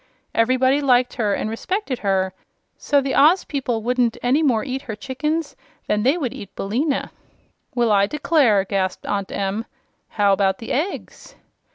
Everybody 0.33 0.81
liked 0.81 1.13
her 1.17 1.35
an' 1.35 1.47
respected 1.49 1.99
her, 1.99 2.33
so 2.75 3.01
the 3.01 3.13
Oz 3.13 3.43
people 3.43 3.83
wouldn't 3.83 4.17
any 4.23 4.41
more 4.41 4.63
eat 4.63 4.81
her 4.81 4.95
chickens 4.95 5.55
than 5.85 6.01
they 6.01 6.17
would 6.17 6.33
eat 6.33 6.55
Billina." 6.55 7.11
"Well, 7.75 7.91
I 7.91 8.07
declare," 8.07 8.65
gasped 8.65 9.05
Aunt 9.05 9.31
Em. 9.31 9.63
"How 10.09 10.33
about 10.33 10.57
the 10.57 10.71
eggs?" 10.71 11.35